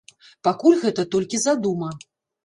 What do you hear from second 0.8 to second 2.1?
гэта толькі задума.